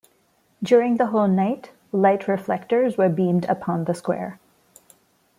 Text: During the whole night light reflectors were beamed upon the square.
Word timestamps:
During 0.63 0.97
the 0.97 1.05
whole 1.05 1.27
night 1.27 1.73
light 1.91 2.27
reflectors 2.27 2.97
were 2.97 3.07
beamed 3.07 3.45
upon 3.47 3.83
the 3.83 3.93
square. 3.93 4.39